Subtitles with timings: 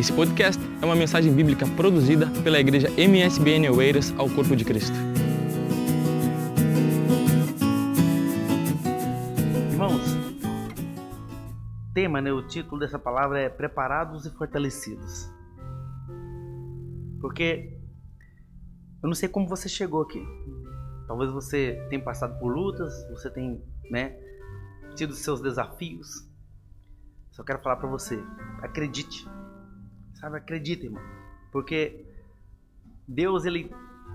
[0.00, 4.96] Esse podcast é uma mensagem bíblica produzida pela igreja MSBN Oeiras ao Corpo de Cristo.
[9.70, 10.00] Irmãos,
[11.92, 15.28] tema, né, o título dessa palavra é Preparados e Fortalecidos.
[17.20, 17.78] Porque
[19.02, 20.26] eu não sei como você chegou aqui.
[21.08, 24.16] Talvez você tenha passado por lutas, você tem, né,
[24.96, 26.26] tido seus desafios.
[27.32, 28.18] Só quero falar para você,
[28.62, 29.28] acredite.
[30.20, 31.02] Sabe, acredite, irmão.
[31.50, 32.04] Porque
[33.08, 33.72] Deus ele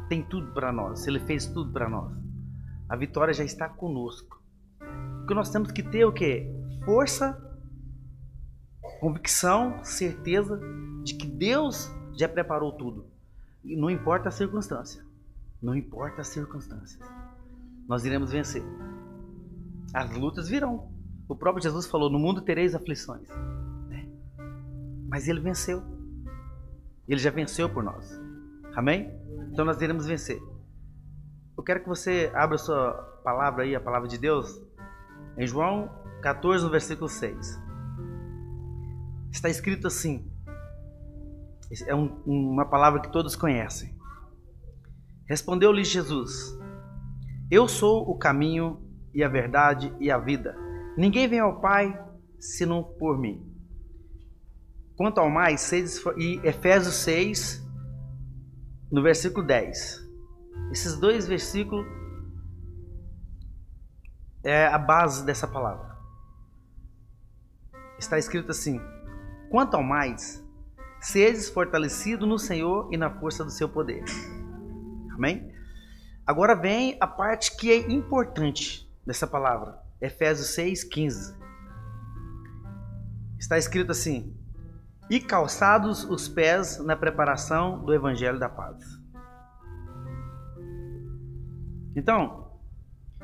[0.07, 2.13] tem tudo para nós, ele fez tudo para nós.
[2.87, 4.41] A vitória já está conosco.
[5.23, 6.47] O que nós temos que ter é o quê?
[6.85, 7.41] Força,
[8.99, 10.59] convicção, certeza
[11.03, 13.05] de que Deus já preparou tudo.
[13.63, 15.03] E não importa a circunstância.
[15.61, 17.01] Não importa as circunstâncias.
[17.87, 18.63] Nós iremos vencer.
[19.91, 20.91] As lutas virão.
[21.27, 23.27] O próprio Jesus falou: No mundo tereis aflições.
[23.89, 24.07] Né?
[25.09, 25.94] Mas ele venceu.
[27.07, 28.19] Ele já venceu por nós.
[28.75, 29.11] Amém?
[29.51, 30.39] Então nós iremos vencer.
[31.57, 34.61] Eu quero que você abra a sua palavra aí, a palavra de Deus,
[35.37, 35.89] em João
[36.21, 37.59] 14, no versículo 6.
[39.31, 40.29] Está escrito assim:
[41.87, 43.95] é um, uma palavra que todos conhecem.
[45.27, 46.57] Respondeu-lhe Jesus:
[47.49, 48.81] Eu sou o caminho
[49.13, 50.55] e a verdade e a vida.
[50.97, 51.99] Ninguém vem ao Pai
[52.39, 53.54] senão por mim.
[54.95, 57.65] Quanto ao mais, 6, e Efésios 6,
[58.91, 60.05] no versículo 10.
[60.71, 61.85] Esses dois versículos
[64.43, 65.95] é a base dessa palavra.
[67.97, 68.79] Está escrito assim:
[69.49, 70.43] Quanto ao mais,
[71.01, 74.03] sedes fortalecido no Senhor e na força do seu poder.
[75.13, 75.51] Amém?
[76.25, 79.77] Agora vem a parte que é importante dessa palavra.
[80.01, 81.35] Efésios 6, 15.
[83.37, 84.35] Está escrito assim:
[85.09, 88.83] E calçados os pés na preparação do evangelho da paz.
[91.95, 92.51] Então,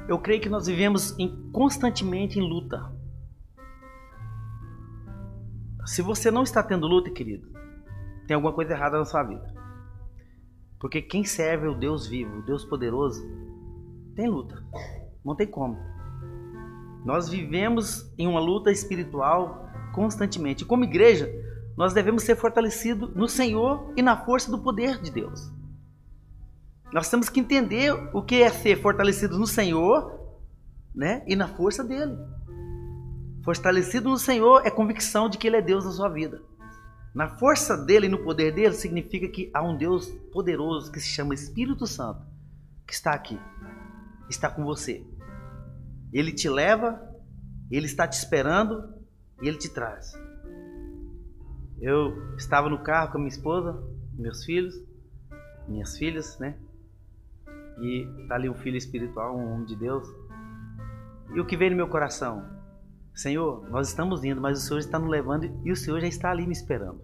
[0.08, 2.92] eu creio que nós vivemos em, constantemente em luta.
[5.86, 7.52] Se você não está tendo luta, querido,
[8.28, 9.54] tem alguma coisa errada na sua vida.
[10.80, 13.22] Porque quem serve o Deus vivo, o Deus poderoso,
[14.16, 14.64] tem luta.
[15.24, 15.78] Não tem como.
[17.06, 20.66] Nós vivemos em uma luta espiritual constantemente.
[20.66, 21.30] Como igreja,
[21.78, 25.52] nós devemos ser fortalecidos no Senhor e na força do poder de Deus.
[26.94, 30.20] Nós temos que entender o que é ser fortalecido no Senhor
[30.94, 32.18] né, e na força dele.
[33.44, 36.42] Fortalecido no Senhor é convicção de que Ele é Deus na sua vida.
[37.14, 41.08] Na força dele e no poder dele significa que há um Deus poderoso que se
[41.08, 42.22] chama Espírito Santo,
[42.86, 43.40] que está aqui,
[44.30, 45.06] está com você.
[46.14, 47.02] Ele te leva,
[47.70, 48.94] ele está te esperando
[49.42, 50.14] e ele te traz.
[51.82, 53.84] Eu estava no carro com a minha esposa,
[54.14, 54.76] meus filhos,
[55.68, 56.56] minhas filhas, né?
[57.82, 60.08] E tá ali um filho espiritual, um homem de Deus.
[61.34, 62.46] E o que veio no meu coração?
[63.16, 66.30] Senhor, nós estamos indo, mas o Senhor está nos levando e o Senhor já está
[66.30, 67.02] ali me esperando.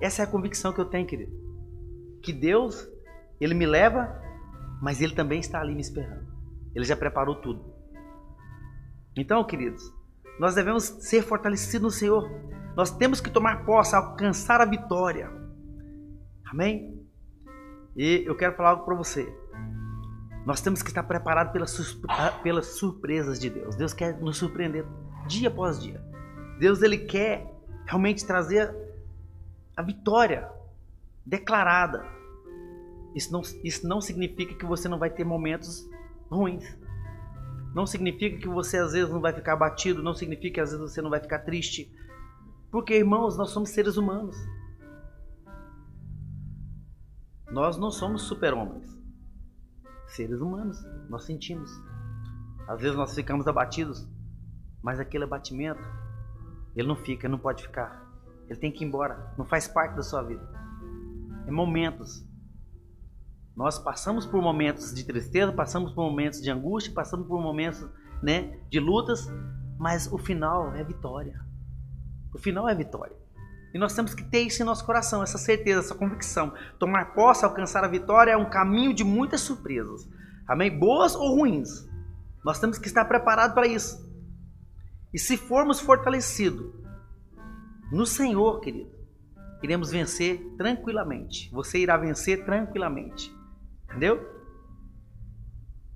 [0.00, 1.32] Essa é a convicção que eu tenho, querido.
[2.22, 2.88] Que Deus,
[3.40, 4.20] Ele me leva,
[4.82, 6.26] mas Ele também está ali me esperando.
[6.74, 7.72] Ele já preparou tudo.
[9.16, 9.82] Então, queridos,
[10.40, 12.28] nós devemos ser fortalecidos no Senhor.
[12.76, 15.30] Nós temos que tomar posse, alcançar a vitória.
[16.44, 17.00] Amém?
[17.96, 19.32] E eu quero falar algo para você.
[20.44, 21.98] Nós temos que estar preparados pelas,
[22.42, 23.76] pelas surpresas de Deus.
[23.76, 24.84] Deus quer nos surpreender
[25.26, 26.02] dia após dia.
[26.58, 27.50] Deus ele quer
[27.86, 28.74] realmente trazer
[29.76, 30.48] a vitória
[31.24, 32.04] declarada.
[33.14, 35.88] Isso não, isso não significa que você não vai ter momentos
[36.30, 36.64] ruins.
[37.74, 40.92] Não significa que você às vezes não vai ficar abatido, não significa que às vezes
[40.92, 41.90] você não vai ficar triste.
[42.74, 44.36] Porque, irmãos, nós somos seres humanos.
[47.52, 48.94] Nós não somos super-homens
[50.14, 51.70] seres humanos, nós sentimos.
[52.68, 54.08] Às vezes nós ficamos abatidos,
[54.82, 55.82] mas aquele abatimento,
[56.74, 58.04] ele não fica, não pode ficar.
[58.48, 60.46] Ele tem que ir embora, não faz parte da sua vida.
[61.46, 62.26] É momentos.
[63.56, 67.86] Nós passamos por momentos de tristeza, passamos por momentos de angústia, passamos por momentos
[68.22, 69.28] né, de lutas,
[69.78, 71.44] mas o final é vitória.
[72.34, 73.16] O final é vitória.
[73.72, 76.52] E nós temos que ter isso em nosso coração, essa certeza, essa convicção.
[76.78, 80.08] Tomar posse, alcançar a vitória é um caminho de muitas surpresas.
[80.46, 80.78] Amém?
[80.78, 81.88] Boas ou ruins.
[82.44, 84.04] Nós temos que estar preparados para isso.
[85.12, 86.72] E se formos fortalecidos
[87.90, 88.90] no Senhor, querido,
[89.62, 91.50] iremos vencer tranquilamente.
[91.52, 93.34] Você irá vencer tranquilamente.
[93.84, 94.20] Entendeu?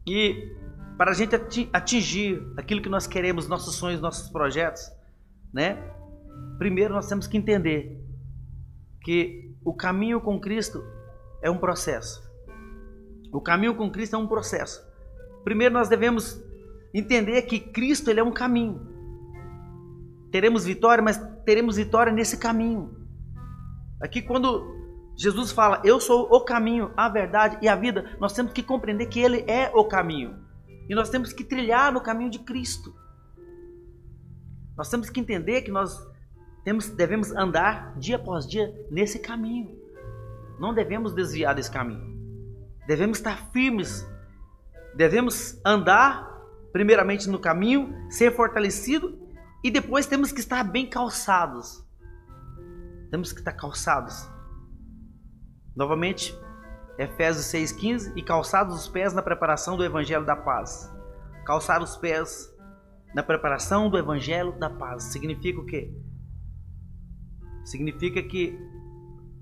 [0.07, 0.57] E
[0.97, 1.37] para a gente
[1.73, 4.83] atingir aquilo que nós queremos, nossos sonhos, nossos projetos,
[5.53, 5.77] né?
[6.59, 8.01] Primeiro nós temos que entender
[9.03, 10.83] que o caminho com Cristo
[11.43, 12.23] é um processo.
[13.33, 14.83] O caminho com Cristo é um processo.
[15.45, 16.43] Primeiro nós devemos
[16.93, 18.87] entender que Cristo ele é um caminho.
[20.31, 22.97] Teremos vitória, mas teremos vitória nesse caminho.
[24.01, 24.77] Aqui quando
[25.17, 29.07] Jesus fala, eu sou o caminho, a verdade e a vida, nós temos que compreender
[29.07, 30.37] que ele é o caminho.
[30.89, 32.95] E nós temos que trilhar no caminho de Cristo.
[34.77, 35.99] Nós temos que entender que nós
[36.65, 39.77] temos, devemos andar dia após dia nesse caminho.
[40.59, 42.17] Não devemos desviar desse caminho.
[42.87, 44.07] Devemos estar firmes.
[44.95, 46.29] Devemos andar
[46.73, 49.19] primeiramente no caminho, ser fortalecido
[49.63, 51.85] e depois temos que estar bem calçados.
[53.11, 54.29] Temos que estar calçados.
[55.75, 56.37] Novamente,
[56.99, 60.93] Efésios 6,15 e calçados os pés na preparação do Evangelho da Paz.
[61.47, 62.53] Calçar os pés
[63.15, 65.05] na preparação do Evangelho da Paz.
[65.05, 65.95] Significa o quê?
[67.69, 68.59] Significa que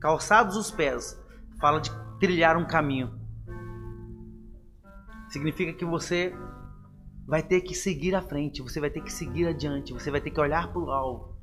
[0.01, 1.17] calçados os pés
[1.61, 3.17] fala de trilhar um caminho.
[5.29, 6.35] Significa que você
[7.25, 10.33] vai ter que seguir à frente, você vai ter que seguir adiante, você vai ter
[10.33, 11.37] que olhar para o alvo.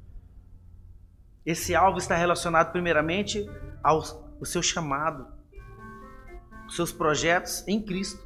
[1.45, 3.50] Esse alvo está relacionado primeiramente
[3.81, 4.00] ao,
[4.39, 5.25] ao seu chamado,
[6.68, 8.21] os seus projetos em Cristo.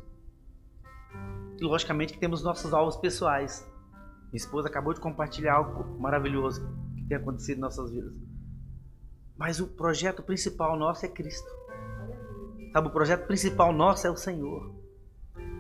[1.62, 3.64] E logicamente que temos nossos alvos pessoais.
[4.32, 8.37] Minha esposa acabou de compartilhar algo maravilhoso que tem acontecido em nossas vidas.
[9.38, 11.50] Mas o projeto principal nosso é Cristo.
[12.74, 14.76] Sabe, o projeto principal nosso é o Senhor.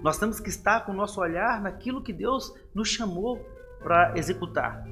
[0.01, 3.39] Nós temos que estar com o nosso olhar naquilo que Deus nos chamou
[3.79, 4.83] para executar.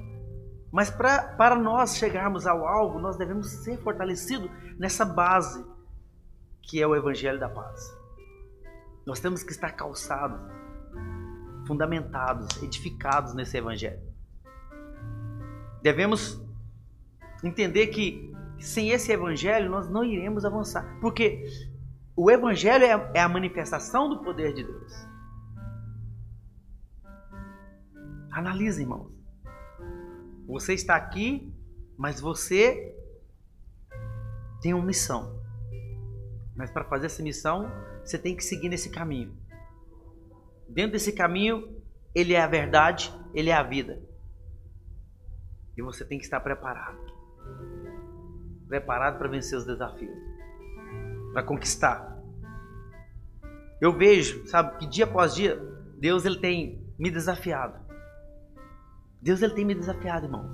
[0.72, 5.66] Mas pra, para nós chegarmos ao alvo, nós devemos ser fortalecidos nessa base
[6.62, 7.96] que é o Evangelho da Paz.
[9.06, 10.40] Nós temos que estar calçados,
[11.68, 14.02] fundamentados, edificados nesse Evangelho.
[15.82, 16.42] Devemos
[17.44, 21.44] entender que sem esse Evangelho nós não iremos avançar, porque
[22.16, 24.94] o Evangelho é, é a manifestação do poder de Deus.
[28.31, 29.12] Analise, irmãos.
[30.48, 31.54] Você está aqui,
[31.98, 32.96] mas você
[34.62, 35.42] tem uma missão.
[36.56, 37.69] Mas para fazer essa missão,
[38.04, 39.36] você tem que seguir nesse caminho.
[40.69, 41.81] Dentro desse caminho,
[42.13, 44.01] ele é a verdade, ele é a vida.
[45.78, 47.00] E você tem que estar preparado.
[48.68, 50.18] Preparado para vencer os desafios.
[51.34, 52.16] Para conquistar.
[53.80, 55.58] Eu vejo, sabe, que dia após dia,
[55.98, 57.80] Deus ele tem me desafiado.
[59.22, 60.50] Deus ele tem me desafiado, irmãos.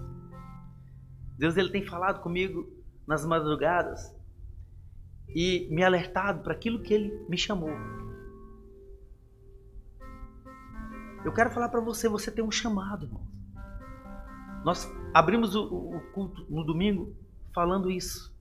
[1.37, 2.67] Deus ele tem falado comigo
[3.07, 4.15] nas madrugadas
[5.29, 7.71] e me alertado para aquilo que ele me chamou.
[11.23, 13.25] Eu quero falar para você, você tem um chamado, irmão.
[14.63, 17.15] Nós abrimos o, o, culto no domingo
[17.53, 18.33] falando isso.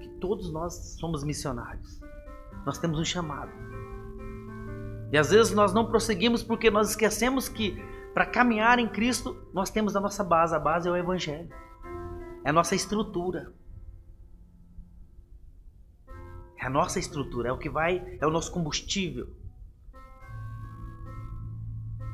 [0.00, 2.00] Que todos nós somos missionários.
[2.64, 3.50] Nós temos um chamado.
[5.12, 7.82] E às vezes nós não prosseguimos porque nós esquecemos que
[8.14, 10.54] para caminhar em Cristo nós temos a nossa base.
[10.54, 11.50] A base é o Evangelho.
[12.44, 13.52] É a nossa estrutura.
[16.60, 19.28] É a nossa estrutura, é o que vai, é o nosso combustível.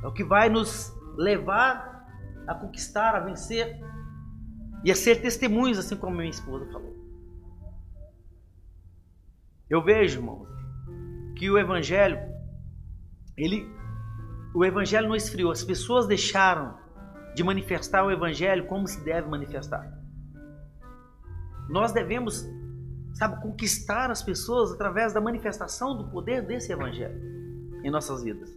[0.04, 2.06] É o que vai nos levar
[2.46, 3.80] a conquistar, a vencer
[4.86, 6.94] e a ser testemunhos, assim como minha esposa falou.
[9.68, 10.48] Eu vejo, irmãos,
[11.34, 12.16] que o evangelho
[13.36, 13.68] ele
[14.54, 16.78] o evangelho não esfriou, as pessoas deixaram
[17.34, 19.92] de manifestar o evangelho como se deve manifestar.
[21.68, 22.48] Nós devemos
[23.12, 27.20] sabe, conquistar as pessoas através da manifestação do poder desse evangelho
[27.82, 28.56] em nossas vidas.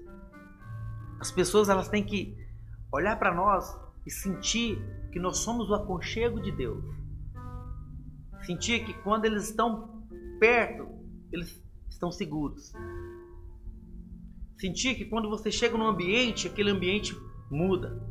[1.19, 2.38] As pessoas elas têm que
[2.91, 6.83] olhar para nós e sentir que nós somos o aconchego de Deus.
[8.43, 10.03] Sentir que quando eles estão
[10.39, 10.87] perto,
[11.31, 12.73] eles estão seguros.
[14.57, 17.15] Sentir que quando você chega num ambiente, aquele ambiente
[17.51, 18.03] muda.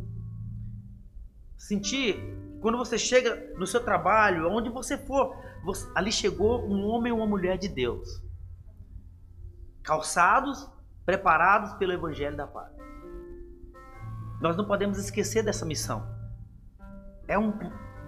[1.56, 6.86] Sentir que quando você chega no seu trabalho, onde você for, você, ali chegou um
[6.86, 8.22] homem ou uma mulher de Deus,
[9.82, 10.70] calçados,
[11.04, 12.77] preparados pelo Evangelho da Paz.
[14.40, 16.06] Nós não podemos esquecer dessa missão.
[17.26, 17.52] É um,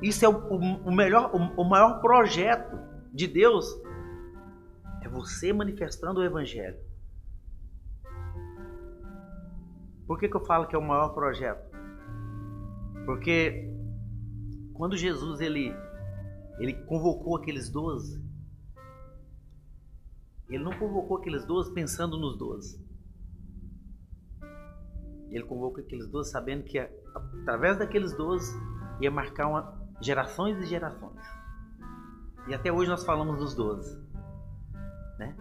[0.02, 2.78] isso é o, o melhor, o, o maior projeto
[3.12, 3.66] de Deus.
[5.02, 6.78] É você manifestando o Evangelho.
[10.06, 11.70] Por que, que eu falo que é o maior projeto?
[13.04, 13.72] Porque
[14.74, 15.74] quando Jesus ele
[16.60, 18.22] ele convocou aqueles doze.
[20.46, 22.78] Ele não convocou aqueles doze pensando nos doze.
[25.30, 28.52] Ele convocou aqueles doze sabendo que através daqueles doze
[29.00, 31.20] ia marcar uma, gerações e gerações.
[32.48, 33.98] E até hoje nós falamos dos doze.
[35.18, 35.36] Né?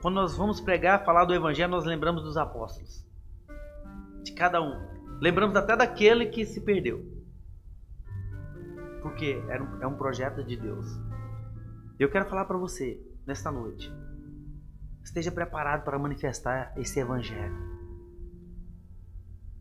[0.00, 3.06] Quando nós vamos pregar, falar do Evangelho, nós lembramos dos apóstolos.
[4.22, 4.74] De cada um.
[5.20, 7.04] Lembramos até daquele que se perdeu.
[9.02, 10.86] Porque era um, é um projeto de Deus.
[11.98, 13.92] Eu quero falar para você, nesta noite.
[15.02, 17.56] Esteja preparado para manifestar esse Evangelho.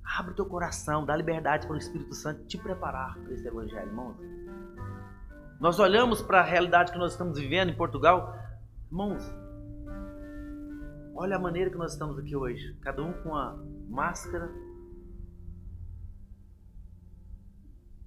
[0.03, 3.87] Abre o teu coração, dá liberdade para o Espírito Santo te preparar para esse Evangelho,
[3.87, 4.17] irmãos.
[5.59, 8.35] Nós olhamos para a realidade que nós estamos vivendo em Portugal,
[8.89, 9.23] irmãos.
[11.15, 13.57] Olha a maneira que nós estamos aqui hoje, cada um com a
[13.89, 14.49] máscara,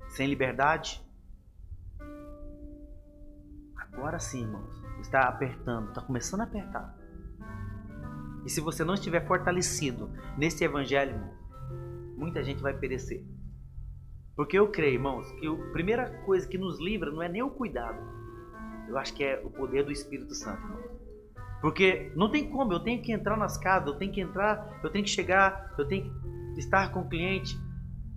[0.09, 1.03] sem liberdade.
[3.77, 7.02] Agora sim, irmãos, está apertando, está começando a apertar.
[8.45, 11.21] E se você não estiver fortalecido nesse evangelho,
[12.17, 13.25] muita gente vai perecer.
[14.35, 17.51] Porque eu creio, irmãos, que a primeira coisa que nos livra não é nem o
[17.51, 17.99] cuidado.
[18.89, 20.63] Eu acho que é o poder do Espírito Santo.
[21.61, 24.91] Porque não tem como, eu tenho que entrar nas casas, eu tenho que entrar, eu
[24.91, 26.13] tenho que chegar, eu tenho
[26.55, 27.57] que estar com o cliente.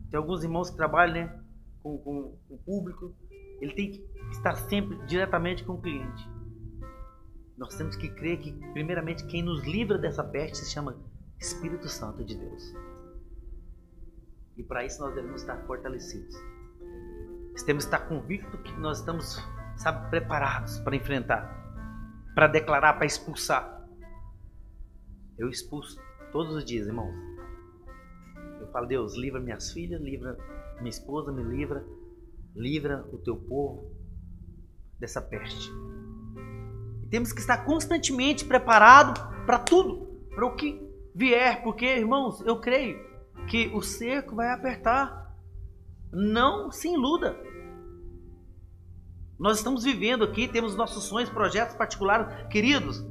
[0.09, 1.39] Tem alguns irmãos que trabalham né,
[1.83, 3.13] com, com o público,
[3.61, 6.34] ele tem que estar sempre diretamente com o cliente.
[7.57, 10.97] Nós temos que crer que, primeiramente, quem nos livra dessa peste se chama
[11.39, 12.73] Espírito Santo de Deus.
[14.57, 16.35] E para isso nós devemos estar fortalecidos.
[17.65, 19.37] Temos que estar convictos que nós estamos,
[19.77, 23.87] sabe, preparados para enfrentar, para declarar, para expulsar.
[25.37, 25.99] Eu expulso
[26.31, 27.15] todos os dias, irmãos.
[28.59, 30.37] Eu falo, Deus, livra minhas filhas, livra
[30.77, 31.83] minha esposa, me livra,
[32.53, 33.91] livra o teu povo
[34.99, 35.71] dessa peste.
[37.09, 40.81] Temos que estar constantemente preparados para tudo, para o que
[41.13, 42.99] vier, porque, irmãos, eu creio
[43.47, 45.33] que o cerco vai apertar.
[46.11, 47.37] Não se iluda.
[49.37, 53.05] Nós estamos vivendo aqui, temos nossos sonhos, projetos particulares, queridos,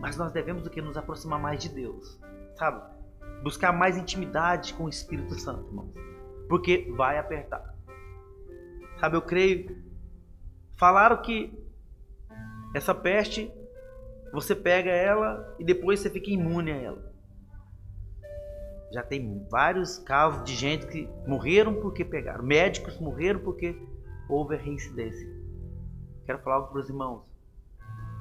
[0.00, 2.20] mas nós devemos o que nos aproximar mais de Deus,
[2.54, 2.82] sabe?
[3.42, 5.94] Buscar mais intimidade com o Espírito Santo, irmãos,
[6.48, 7.74] porque vai apertar.
[9.00, 9.82] Sabe, eu creio.
[10.76, 11.63] Falaram que
[12.74, 13.52] essa peste
[14.32, 17.14] você pega ela e depois você fica imune a ela
[18.94, 23.76] já tem vários casos de gente que morreram porque pegaram, médicos morreram porque
[24.28, 25.28] houve a reincidência.
[26.24, 27.24] Quero falar para os irmãos.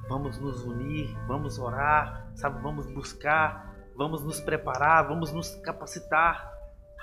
[0.10, 2.60] Vamos nos unir, vamos orar, sabe?
[2.64, 6.52] Vamos buscar, vamos nos preparar, vamos nos capacitar.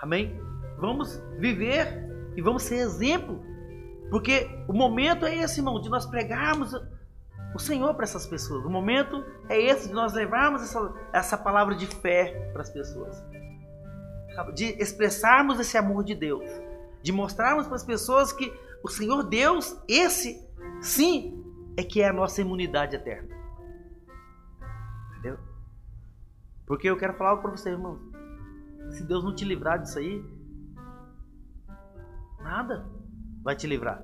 [0.02, 0.36] Amém?
[0.76, 3.40] Vamos viver e vamos ser exemplo.
[4.10, 6.74] Porque o momento é esse, irmão, de nós pregarmos
[7.54, 8.64] o Senhor para essas pessoas.
[8.64, 13.22] O momento é esse de nós levarmos essa, essa palavra de fé para as pessoas
[14.54, 16.48] de expressarmos esse amor de Deus,
[17.02, 18.52] de mostrarmos para as pessoas que
[18.82, 20.40] o Senhor Deus, esse
[20.80, 21.44] sim,
[21.76, 23.28] é que é a nossa imunidade eterna.
[25.10, 25.38] Entendeu?
[26.66, 27.98] Porque eu quero falar algo para você, irmão.
[28.90, 30.24] Se Deus não te livrar disso aí,
[32.40, 32.88] nada
[33.42, 34.02] vai te livrar.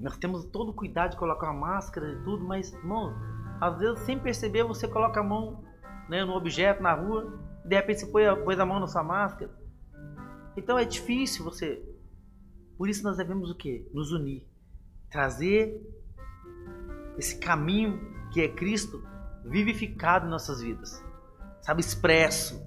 [0.00, 3.14] Nós temos todo o cuidado de colocar uma máscara e tudo, mas, irmão,
[3.60, 5.62] às vezes sem perceber você coloca a mão
[6.08, 9.02] né, no objeto na rua de repente você põe a, põe a mão na sua
[9.02, 9.50] máscara.
[10.56, 11.82] Então é difícil você.
[12.76, 13.88] Por isso nós devemos o quê?
[13.92, 14.46] Nos unir.
[15.10, 15.80] Trazer
[17.18, 18.00] esse caminho
[18.32, 19.04] que é Cristo
[19.44, 21.02] vivificado em nossas vidas.
[21.60, 22.60] Sabe, expresso.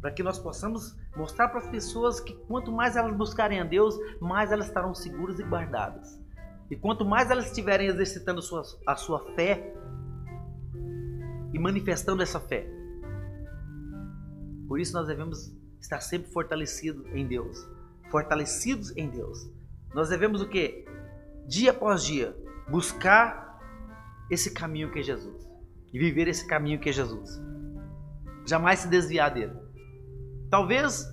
[0.00, 3.96] Para que nós possamos mostrar para as pessoas que quanto mais elas buscarem a Deus,
[4.20, 6.20] mais elas estarão seguras e guardadas.
[6.70, 9.74] E quanto mais elas estiverem exercitando a sua, a sua fé
[11.52, 12.66] e manifestando essa fé,
[14.66, 17.58] por isso nós devemos estar sempre fortalecidos em Deus.
[18.10, 19.38] Fortalecidos em Deus.
[19.94, 20.86] Nós devemos o que?
[21.46, 22.34] Dia após dia,
[22.70, 23.60] buscar
[24.30, 25.46] esse caminho que é Jesus.
[25.92, 27.38] E viver esse caminho que é Jesus.
[28.46, 29.52] Jamais se desviar dele.
[30.52, 31.10] Talvez,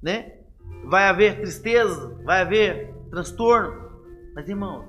[0.00, 0.38] né?
[0.84, 3.90] Vai haver tristeza, vai haver transtorno.
[4.34, 4.86] Mas, irmão,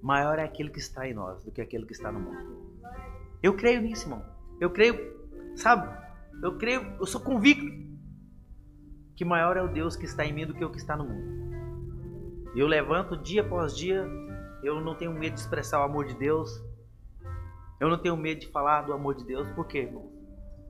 [0.00, 2.80] maior é aquele que está em nós do que aquele que está no mundo.
[3.42, 4.24] Eu creio nisso, irmão.
[4.60, 5.16] Eu creio
[5.56, 5.88] Sabe?
[6.42, 7.66] Eu creio, eu sou convicto
[9.16, 11.04] que maior é o Deus que está em mim do que o que está no
[11.04, 12.52] mundo.
[12.54, 14.06] Eu levanto dia após dia,
[14.62, 16.62] eu não tenho medo de expressar o amor de Deus.
[17.80, 20.15] Eu não tenho medo de falar do amor de Deus, por quê, irmão?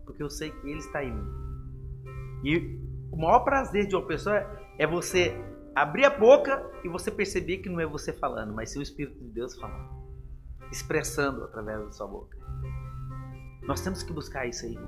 [0.06, 1.28] Porque eu sei que Ele está em mim.
[2.42, 2.80] E
[3.12, 4.36] o maior prazer de uma pessoa
[4.78, 5.34] é você
[5.74, 9.18] abrir a boca e você perceber que não é você falando, mas sim o Espírito
[9.18, 9.90] de Deus falando,
[10.72, 12.38] expressando através da sua boca.
[13.66, 14.78] Nós temos que buscar isso aí.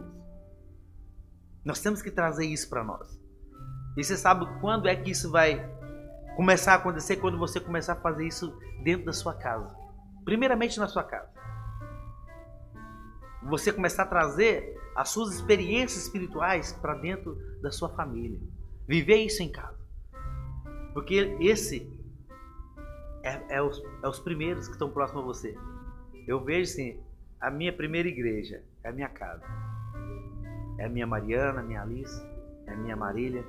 [1.64, 3.20] Nós temos que trazer isso para nós.
[3.96, 5.68] E você sabe quando é que isso vai
[6.36, 7.16] começar a acontecer?
[7.16, 9.76] Quando você começar a fazer isso dentro da sua casa.
[10.24, 11.28] Primeiramente na sua casa.
[13.42, 18.40] Você começar a trazer as suas experiências espirituais para dentro da sua família.
[18.84, 19.78] Viver isso em casa.
[20.92, 21.88] Porque esse
[23.22, 25.56] é, é, os, é os primeiros que estão próximos a você.
[26.26, 27.00] Eu vejo assim,
[27.40, 29.44] a minha primeira igreja é a minha casa.
[30.78, 32.20] É a minha Mariana, a minha Alice,
[32.66, 33.44] é a minha Marília.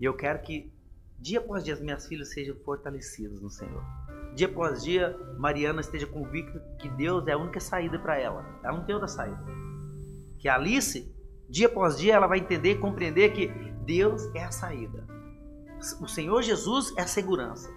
[0.00, 0.68] E eu quero que
[1.16, 3.84] dia após dia as minhas filhas sejam fortalecidas no Senhor.
[4.34, 8.44] Dia após dia, Mariana esteja convicta que Deus é a única saída para ela.
[8.64, 9.65] Ela não tem outra saída.
[10.46, 11.12] Que a Alice,
[11.50, 13.48] dia após dia, ela vai entender e compreender que
[13.84, 15.04] Deus é a saída.
[16.00, 17.68] O Senhor Jesus é a segurança.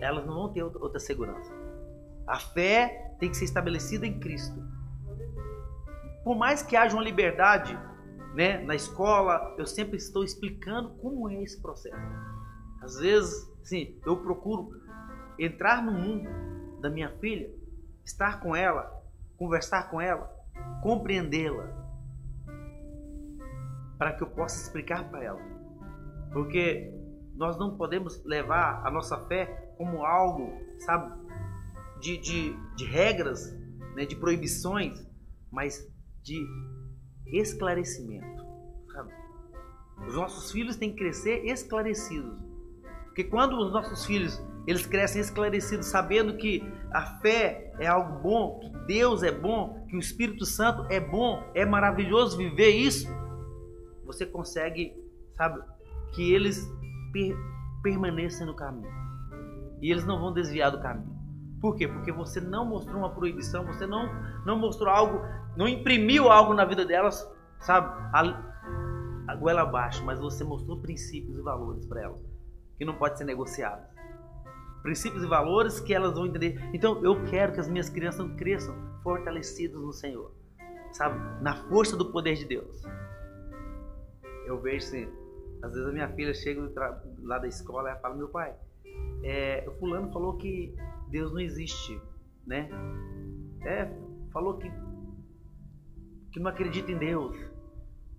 [0.00, 1.52] Elas não vão ter outra segurança.
[2.26, 4.58] A fé tem que ser estabelecida em Cristo.
[6.24, 7.78] Por mais que haja uma liberdade
[8.34, 12.00] né, na escola, eu sempre estou explicando como é esse processo.
[12.80, 14.70] Às vezes, sim, eu procuro
[15.38, 16.26] entrar no mundo
[16.80, 17.50] da minha filha,
[18.02, 18.90] estar com ela,
[19.36, 20.39] conversar com ela,
[20.82, 21.68] compreendê-la,
[23.98, 25.40] para que eu possa explicar para ela.
[26.32, 26.92] Porque
[27.34, 31.18] nós não podemos levar a nossa fé como algo, sabe,
[32.00, 33.52] de, de, de regras,
[33.94, 35.06] né, de proibições,
[35.50, 35.86] mas
[36.22, 36.46] de
[37.26, 38.44] esclarecimento.
[38.92, 39.12] Sabe?
[40.06, 42.40] Os nossos filhos têm que crescer esclarecidos.
[43.04, 46.62] Porque quando os nossos filhos eles crescem esclarecidos, sabendo que
[46.92, 51.42] a fé é algo bom, que Deus é bom, que o Espírito Santo é bom,
[51.54, 53.08] é maravilhoso viver isso,
[54.04, 54.94] você consegue,
[55.36, 55.60] sabe,
[56.12, 56.68] que eles
[57.12, 57.36] per
[57.82, 58.92] permaneçam no caminho.
[59.80, 61.18] E eles não vão desviar do caminho.
[61.60, 61.88] Por quê?
[61.88, 64.08] Porque você não mostrou uma proibição, você não,
[64.44, 65.20] não mostrou algo,
[65.56, 67.26] não imprimiu algo na vida delas,
[67.60, 67.86] sabe?
[68.12, 68.52] A,
[69.28, 72.20] a goela abaixo, mas você mostrou princípios e valores para elas,
[72.76, 73.82] que não pode ser negociado.
[74.82, 76.58] Princípios e valores que elas vão entender.
[76.72, 80.32] Então eu quero que as minhas crianças cresçam fortalecidas no Senhor,
[80.92, 81.42] sabe?
[81.42, 82.82] Na força do poder de Deus.
[84.46, 85.08] Eu vejo assim,
[85.62, 86.72] às vezes a minha filha chega
[87.22, 88.54] lá da escola e fala: Meu pai,
[89.22, 90.74] é, o fulano falou que
[91.08, 92.00] Deus não existe,
[92.46, 92.68] né?
[93.62, 93.88] É,
[94.32, 94.70] falou que,
[96.32, 97.36] que não acredita em Deus.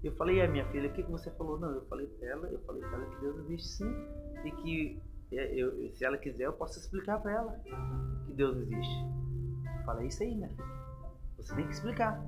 [0.04, 1.60] Eu falei, é minha filha, o que, que você falou?
[1.60, 3.96] Não, eu falei para ela, eu falei para ela que Deus existe sim
[4.44, 5.02] e que
[5.36, 7.60] eu, se ela quiser eu posso explicar para ela
[8.26, 9.06] que Deus existe.
[9.86, 10.82] Falei, é isso aí, minha filha.
[11.38, 12.24] Você tem que explicar,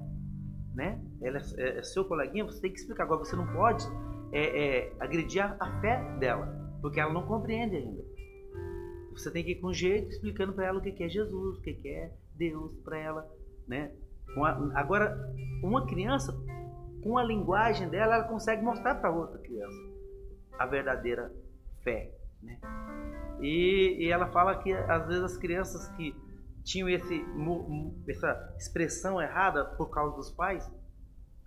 [0.74, 1.00] né?
[1.22, 3.04] Ela é, é seu coleguinha, você tem que explicar.
[3.04, 3.86] Agora você não pode
[4.32, 6.48] é, é, agredir a, a fé dela,
[6.82, 8.04] porque ela não compreende ainda.
[9.12, 11.88] Você tem que ir com jeito explicando para ela o que é Jesus, o que
[11.88, 13.32] é Deus para ela,
[13.68, 13.92] né?
[14.74, 15.16] Agora,
[15.62, 16.34] uma criança,
[17.04, 19.78] com a linguagem dela, ela consegue mostrar para outra criança
[20.58, 21.32] a verdadeira
[21.84, 22.13] fé,
[22.44, 22.60] né?
[23.40, 26.16] E, e, ela fala que às vezes as crianças que
[26.64, 27.26] tinham esse,
[28.08, 30.70] essa expressão errada por causa dos pais,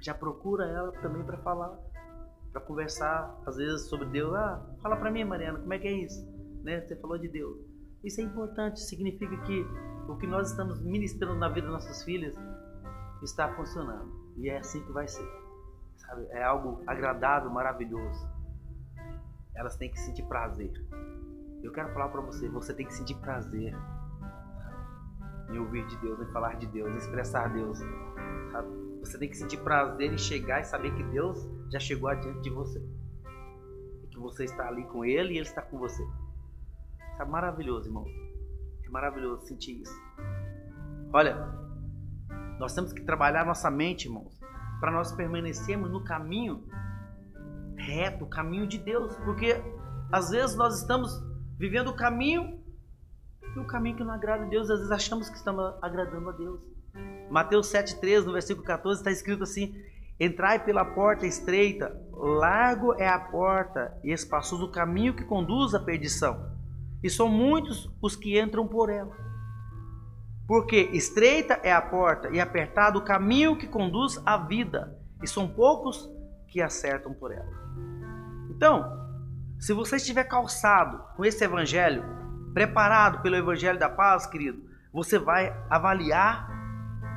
[0.00, 1.78] já procura ela também para falar,
[2.52, 4.34] para conversar, às vezes sobre Deus.
[4.34, 6.36] Ah, fala para mim, Mariana, como é que é isso?
[6.66, 6.80] né?
[6.80, 7.56] Você falou de Deus.
[8.04, 9.64] Isso é importante, significa que
[10.08, 12.34] o que nós estamos ministrando na vida das nossas filhas
[13.22, 14.12] está funcionando.
[14.36, 15.26] E é assim que vai ser.
[15.96, 16.26] Sabe?
[16.30, 18.28] É algo agradável, maravilhoso.
[19.56, 20.72] Elas têm que sentir prazer.
[21.62, 23.74] Eu quero falar para você, você tem que sentir prazer
[25.50, 27.80] em ouvir de Deus, em falar de Deus, em expressar Deus.
[29.00, 32.50] Você tem que sentir prazer em chegar e saber que Deus já chegou adiante de
[32.50, 32.78] você.
[34.04, 36.06] E que você está ali com Ele e Ele está com você.
[37.18, 38.04] É maravilhoso, irmão.
[38.84, 39.94] É maravilhoso sentir isso.
[41.12, 41.36] Olha,
[42.58, 44.38] nós temos que trabalhar nossa mente, irmãos,
[44.80, 46.64] para nós permanecermos no caminho
[47.86, 49.62] reto, o caminho de Deus, porque
[50.10, 51.10] às vezes nós estamos
[51.58, 52.60] vivendo o caminho
[53.54, 56.32] e o caminho que não agrada a Deus, às vezes achamos que estamos agradando a
[56.32, 56.60] Deus.
[57.30, 59.74] Mateus 7,13, no versículo 14, está escrito assim:
[60.18, 65.80] Entrai pela porta estreita, largo é a porta e espaçoso o caminho que conduz à
[65.80, 66.56] perdição
[67.02, 69.16] e são muitos os que entram por ela.
[70.46, 75.48] Porque estreita é a porta e apertado o caminho que conduz à vida, e são
[75.48, 76.10] poucos
[76.48, 77.50] que acertam por ela.
[78.50, 79.06] Então,
[79.58, 82.04] se você estiver calçado com esse evangelho,
[82.52, 86.48] preparado pelo evangelho da paz, querido, você vai avaliar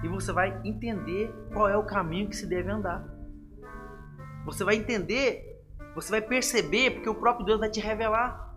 [0.03, 3.05] e você vai entender qual é o caminho que se deve andar.
[4.45, 5.61] Você vai entender,
[5.95, 8.55] você vai perceber, porque o próprio Deus vai te revelar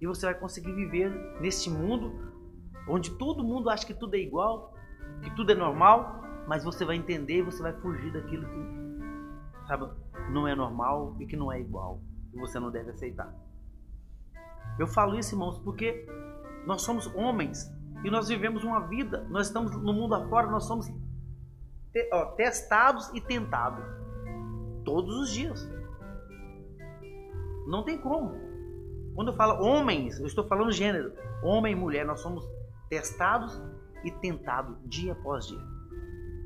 [0.00, 1.10] e você vai conseguir viver
[1.40, 2.32] neste mundo
[2.88, 4.74] onde todo mundo acha que tudo é igual,
[5.22, 8.81] que tudo é normal, mas você vai entender e você vai fugir daquilo que
[9.66, 9.88] sabe,
[10.30, 12.00] não é normal e que não é igual.
[12.32, 13.32] E você não deve aceitar.
[14.78, 16.06] Eu falo isso, irmãos, porque
[16.66, 17.70] nós somos homens
[18.04, 20.88] e nós vivemos uma vida, nós estamos no mundo afora, nós somos
[21.92, 23.84] te, ó, testados e tentados
[24.84, 25.70] todos os dias.
[27.66, 28.34] Não tem como.
[29.14, 31.12] Quando eu falo homens, eu estou falando gênero.
[31.42, 32.44] Homem e mulher, nós somos
[32.88, 33.62] testados
[34.04, 35.71] e tentados dia após dia.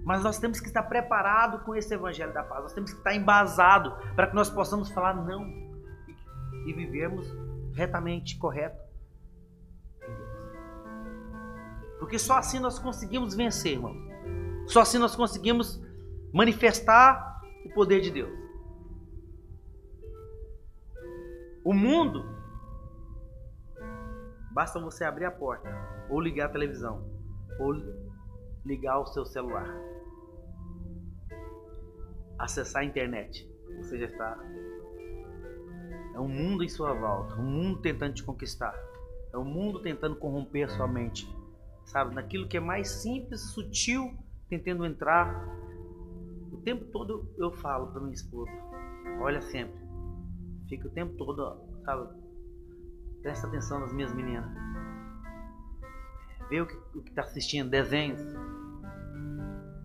[0.06, 2.62] Mas nós temos que estar preparados com esse evangelho da paz.
[2.62, 5.44] Nós temos que estar embasado para que nós possamos falar não
[6.64, 7.26] e vivermos
[7.74, 8.80] retamente, correto.
[11.98, 13.96] Porque só assim nós conseguimos vencer, irmão.
[14.68, 15.82] Só assim nós conseguimos
[16.32, 18.30] manifestar o poder de Deus.
[21.64, 22.24] O mundo,
[24.52, 25.68] basta você abrir a porta,
[26.08, 27.04] ou ligar a televisão,
[27.58, 27.74] ou
[28.64, 29.66] ligar o seu celular,
[32.38, 33.48] acessar a internet.
[33.78, 34.38] Você já está.
[36.14, 38.74] É um mundo em sua volta, um mundo tentando te conquistar,
[39.32, 41.28] é um mundo tentando corromper sua mente,
[41.84, 42.14] sabe?
[42.14, 44.16] Naquilo que é mais simples, sutil
[44.48, 45.46] tentando entrar.
[46.50, 48.50] O tempo todo eu falo para minha esposa:
[49.20, 49.78] olha sempre,
[50.68, 52.08] fica o tempo todo, sabe?
[53.20, 54.50] Presta atenção nas minhas meninas.
[56.48, 58.20] Vê o que está assistindo, desenhos.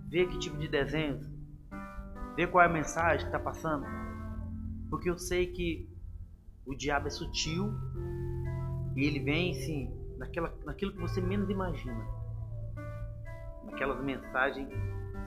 [0.08, 1.31] Vê que tipo de desenhos.
[2.36, 3.86] Vê qual é a mensagem que está passando.
[4.90, 5.90] Porque eu sei que
[6.66, 7.74] o diabo é sutil
[8.96, 12.22] e ele vem assim, naquela, naquilo que você menos imagina
[13.74, 14.70] aquelas mensagens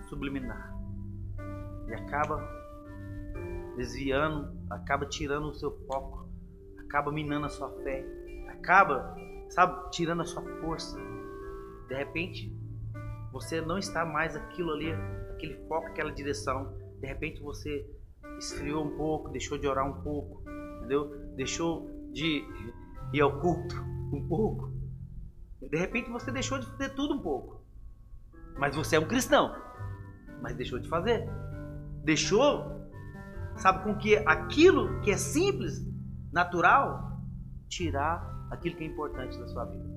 [0.08, 0.72] subliminar
[1.88, 2.38] e acaba
[3.76, 6.28] desviando, acaba tirando o seu foco,
[6.78, 8.04] acaba minando a sua fé,
[8.48, 9.14] acaba,
[9.50, 10.96] sabe, tirando a sua força.
[11.88, 12.56] De repente,
[13.32, 14.92] você não está mais aquilo ali,
[15.32, 16.72] aquele foco, aquela direção.
[17.04, 17.86] De repente você
[18.38, 20.42] esfriou um pouco, deixou de orar um pouco,
[20.78, 21.14] entendeu?
[21.36, 22.42] Deixou de
[23.12, 23.76] ir ao culto
[24.10, 24.72] um pouco.
[25.60, 27.62] De repente você deixou de fazer tudo um pouco.
[28.56, 29.54] Mas você é um cristão.
[30.40, 31.28] Mas deixou de fazer.
[32.02, 32.88] Deixou,
[33.58, 35.86] sabe, com que aquilo que é simples,
[36.32, 37.20] natural,
[37.68, 39.90] tirar aquilo que é importante da sua vida.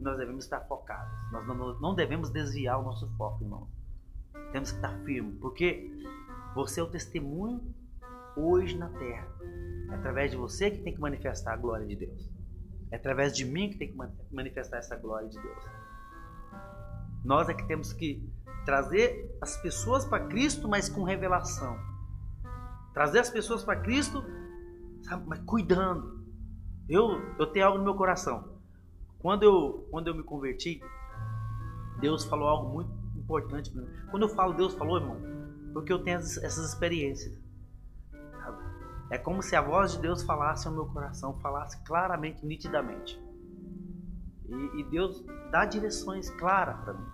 [0.00, 1.12] Nós devemos estar focados.
[1.30, 3.68] Nós não, não devemos desviar o nosso foco, irmão.
[4.50, 5.90] Temos que estar firmes, porque
[6.54, 7.62] você é o testemunho
[8.36, 9.28] hoje na terra.
[9.90, 12.30] É através de você que tem que manifestar a glória de Deus.
[12.90, 13.98] É através de mim que tem que
[14.30, 15.64] manifestar essa glória de Deus.
[17.24, 18.28] Nós é que temos que
[18.64, 21.78] trazer as pessoas para Cristo, mas com revelação.
[22.92, 24.22] Trazer as pessoas para Cristo,
[25.02, 26.22] sabe, mas cuidando.
[26.88, 28.58] Eu, eu tenho algo no meu coração.
[29.18, 30.82] Quando eu, quando eu me converti,
[32.00, 33.88] Deus falou algo muito importante para mim.
[34.10, 35.31] Quando eu falo Deus falou, irmão,
[35.72, 37.36] porque eu tenho essas experiências.
[39.10, 43.20] É como se a voz de Deus falasse ao meu coração, falasse claramente, nitidamente.
[44.46, 47.06] E, e Deus dá direções claras para mim.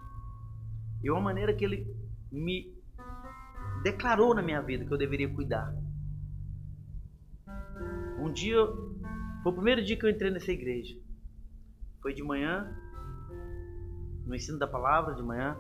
[1.03, 1.92] E uma maneira que Ele
[2.31, 2.73] me
[3.83, 5.75] declarou na minha vida que eu deveria cuidar.
[8.18, 8.57] Um dia,
[9.42, 10.97] foi o primeiro dia que eu entrei nessa igreja.
[12.01, 12.73] Foi de manhã,
[14.27, 15.57] no ensino da palavra de manhã.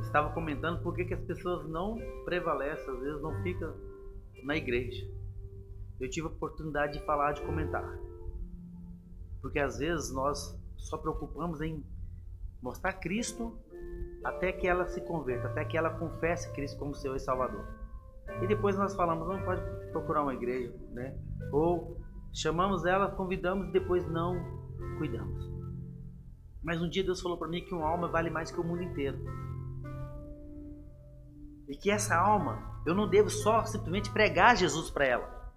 [0.00, 3.74] Estava comentando por que, que as pessoas não prevalecem, às vezes não ficam
[4.44, 5.06] na igreja.
[6.00, 7.98] Eu tive a oportunidade de falar, de comentar.
[9.42, 11.84] Porque às vezes nós só preocupamos em
[12.62, 13.58] mostrar Cristo
[14.24, 17.66] até que ela se converta, até que ela confesse Cristo como seu e Salvador.
[18.42, 21.18] E depois nós falamos, não pode procurar uma igreja, né?
[21.52, 22.00] Ou
[22.32, 24.34] chamamos ela, convidamos, depois não
[24.98, 25.50] cuidamos.
[26.62, 28.82] Mas um dia Deus falou para mim que uma alma vale mais que o mundo
[28.82, 29.18] inteiro.
[31.70, 35.52] E que essa alma, eu não devo só simplesmente pregar Jesus para ela,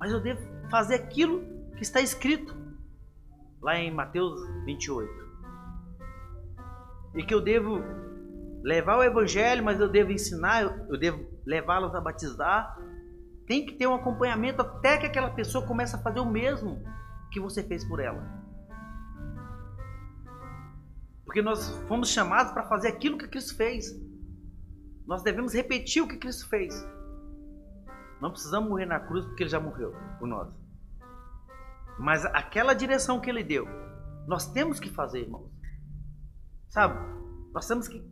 [0.00, 1.44] mas eu devo fazer aquilo
[1.76, 2.56] que está escrito
[3.60, 5.12] lá em Mateus 28.
[7.16, 7.82] E que eu devo
[8.62, 12.78] levar o evangelho, mas eu devo ensinar, eu devo levá-los a batizar.
[13.46, 16.82] Tem que ter um acompanhamento até que aquela pessoa comece a fazer o mesmo
[17.30, 18.42] que você fez por ela.
[21.26, 24.03] Porque nós fomos chamados para fazer aquilo que Cristo fez.
[25.06, 26.74] Nós devemos repetir o que Cristo fez.
[28.20, 30.48] Não precisamos morrer na cruz porque ele já morreu por nós.
[31.98, 33.66] Mas aquela direção que ele deu,
[34.26, 35.50] nós temos que fazer, irmãos.
[36.68, 36.98] Sabe?
[37.52, 38.02] Nós temos que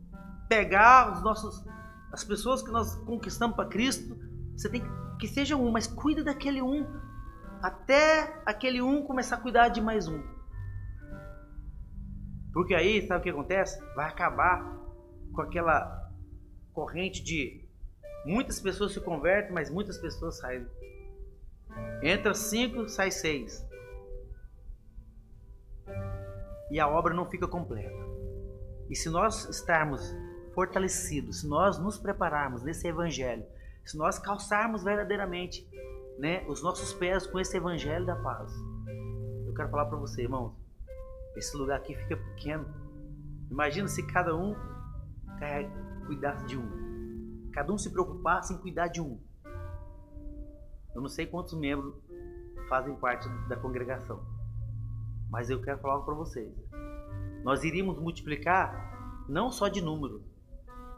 [0.47, 1.65] pegar os nossos
[2.11, 4.15] as pessoas que nós conquistamos para Cristo,
[4.55, 6.85] você tem que, que seja um, mas cuida daquele um
[7.59, 10.21] até aquele um começar a cuidar de mais um.
[12.53, 13.83] Porque aí, sabe o que acontece?
[13.95, 14.63] Vai acabar
[15.33, 16.02] com aquela
[16.73, 17.63] corrente de
[18.25, 20.65] Muitas pessoas se convertem, mas muitas pessoas saem.
[22.01, 23.65] Entra cinco, sai seis.
[26.71, 28.03] E a obra não fica completa.
[28.89, 30.15] E se nós estarmos
[30.53, 33.45] fortalecidos, se nós nos prepararmos nesse evangelho,
[33.83, 35.67] se nós calçarmos verdadeiramente
[36.17, 38.53] né, os nossos pés com esse evangelho da paz,
[39.45, 40.53] eu quero falar para você, irmãos,
[41.35, 42.65] esse lugar aqui fica pequeno.
[43.51, 44.55] Imagina se cada um
[46.05, 47.49] cuidasse de um.
[47.51, 49.19] Cada um se preocupasse em cuidar de um.
[50.95, 51.95] Eu não sei quantos membros
[52.69, 54.23] fazem parte da congregação.
[55.29, 56.53] Mas eu quero falar para vocês.
[57.43, 60.23] Nós iríamos multiplicar não só de número,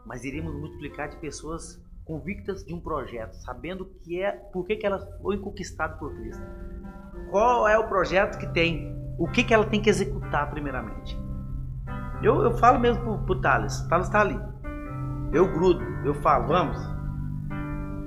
[0.04, 4.86] mas iríamos multiplicar de pessoas convictas de um projeto, sabendo que é por que, que
[4.86, 6.42] ela foi conquistada por Cristo.
[7.30, 8.94] Qual é o projeto que tem?
[9.18, 11.18] O que, que ela tem que executar primeiramente?
[12.22, 13.80] Eu, eu falo mesmo pro, pro Thales.
[13.88, 14.38] Thales está ali.
[15.32, 16.78] Eu grudo, eu falo, vamos.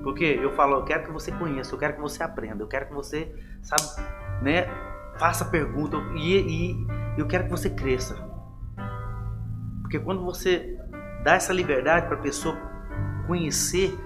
[0.04, 2.88] Porque eu falo, eu quero que você conheça, eu quero que você aprenda, eu quero
[2.88, 3.84] que você, sabe,
[4.42, 4.68] né,
[5.18, 8.16] faça pergunta e, e eu quero que você cresça.
[9.82, 10.78] Porque quando você
[11.24, 12.56] dá essa liberdade para a pessoa
[13.28, 13.98] conhecer,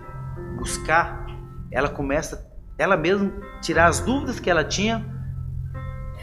[0.57, 1.25] buscar,
[1.71, 5.05] ela começa ela mesma tirar as dúvidas que ela tinha,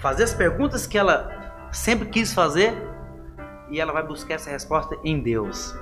[0.00, 2.72] fazer as perguntas que ela sempre quis fazer
[3.70, 5.74] e ela vai buscar essa resposta em Deus,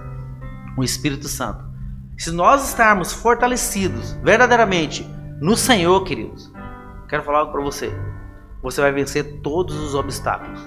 [0.78, 1.64] o Espírito Santo.
[2.16, 5.04] Se nós estarmos fortalecidos verdadeiramente
[5.40, 6.52] no Senhor, queridos,
[7.08, 7.92] quero falar algo para você.
[8.62, 10.60] Você vai vencer todos os obstáculos.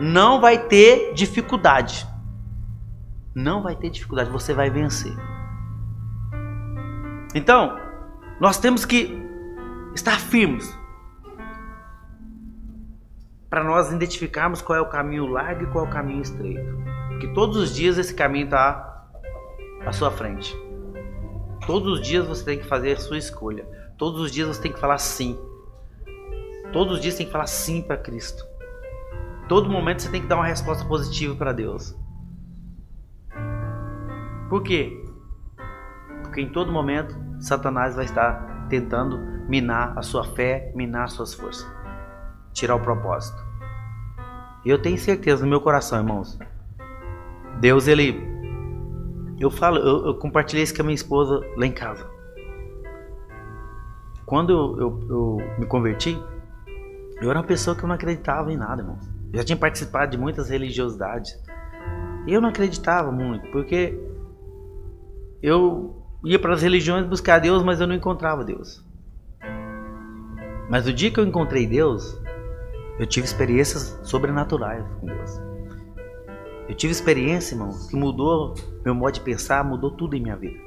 [0.00, 2.06] Não vai ter dificuldade.
[3.34, 5.14] Não vai ter dificuldade, você vai vencer.
[7.34, 7.78] Então,
[8.40, 9.18] nós temos que
[9.94, 10.78] estar firmes
[13.48, 16.76] para nós identificarmos qual é o caminho largo e qual é o caminho estreito.
[17.20, 18.91] Que todos os dias esse caminho está
[19.86, 20.56] à sua frente.
[21.66, 23.64] Todos os dias você tem que fazer a sua escolha.
[23.96, 25.38] Todos os dias você tem que falar sim.
[26.72, 28.44] Todos os dias você tem que falar sim para Cristo.
[29.48, 31.94] Todo momento você tem que dar uma resposta positiva para Deus.
[34.48, 35.04] Por quê?
[36.22, 39.18] Porque em todo momento Satanás vai estar tentando
[39.48, 41.70] minar a sua fé, minar as suas forças,
[42.52, 43.42] tirar o propósito.
[44.64, 46.38] E eu tenho certeza no meu coração, irmãos.
[47.60, 48.31] Deus, ele.
[49.42, 52.08] Eu falo, eu, eu compartilhei isso com a minha esposa lá em casa.
[54.24, 56.16] Quando eu, eu, eu me converti,
[57.20, 59.04] eu era uma pessoa que eu não acreditava em nada, irmãos.
[59.32, 61.36] Eu já tinha participado de muitas religiosidades.
[62.24, 63.98] E eu não acreditava muito, porque
[65.42, 68.86] eu ia para as religiões buscar Deus, mas eu não encontrava Deus.
[70.70, 72.16] Mas o dia que eu encontrei Deus,
[72.96, 75.51] eu tive experiências sobrenaturais com Deus.
[76.68, 80.58] Eu tive experiência, irmão, que mudou meu modo de pensar, mudou tudo em minha vida.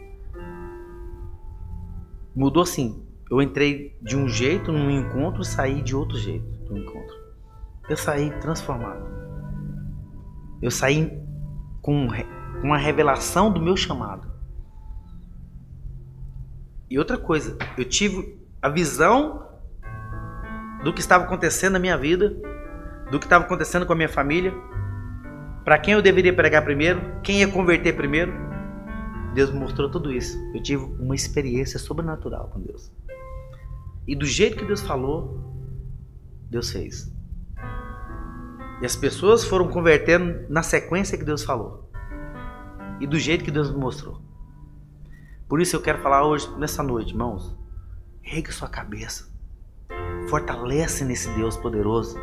[2.35, 3.03] Mudou assim.
[3.29, 7.15] Eu entrei de um jeito num encontro e saí de outro jeito do encontro.
[7.89, 9.03] Eu saí transformado.
[10.61, 11.11] Eu saí
[11.81, 12.07] com
[12.63, 14.31] uma revelação do meu chamado.
[16.89, 19.43] E outra coisa, eu tive a visão
[20.83, 22.29] do que estava acontecendo na minha vida,
[23.09, 24.53] do que estava acontecendo com a minha família,
[25.65, 28.31] para quem eu deveria pregar primeiro, quem ia converter primeiro.
[29.33, 30.37] Deus me mostrou tudo isso.
[30.53, 32.91] Eu tive uma experiência sobrenatural com Deus.
[34.07, 35.43] E do jeito que Deus falou,
[36.49, 37.11] Deus fez.
[38.79, 41.89] E as pessoas foram convertendo na sequência que Deus falou.
[43.01, 44.21] E do jeito que Deus me mostrou.
[45.49, 47.57] Por isso eu quero falar hoje, nessa noite, irmãos.
[48.21, 49.33] Regue sua cabeça.
[50.29, 52.17] Fortalece nesse Deus poderoso.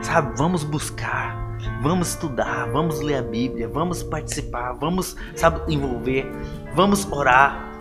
[0.00, 1.43] Sabe, vamos buscar,
[1.82, 6.26] vamos estudar, vamos ler a Bíblia, vamos participar, vamos, sabe, envolver,
[6.74, 7.72] vamos orar.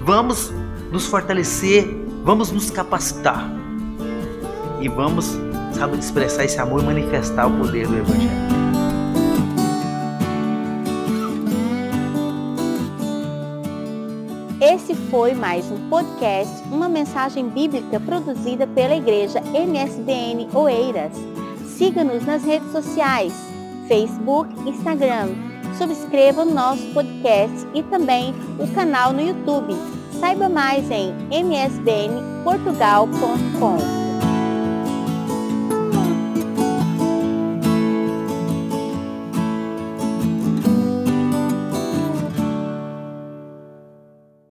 [0.00, 0.52] Vamos
[0.92, 1.84] nos fortalecer,
[2.22, 3.50] vamos nos capacitar.
[4.80, 5.36] E vamos,
[5.72, 8.56] sabe, expressar esse amor e manifestar o poder do Evangelho.
[14.60, 21.12] Esse foi mais um podcast, uma mensagem bíblica produzida pela Igreja MSBN Oeiras.
[21.76, 23.34] Siga-nos nas redes sociais,
[23.86, 25.28] Facebook, Instagram.
[25.76, 29.74] Subscreva o nosso podcast e também o canal no YouTube.
[30.18, 33.95] Saiba mais em msbnportugal.com.